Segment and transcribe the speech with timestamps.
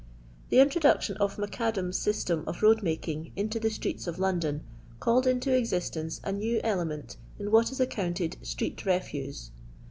[0.49, 4.63] The introduction of Mac Adam's system of road making into the streets of London
[4.99, 9.51] called into existence a new element in what is accounted street zefuse.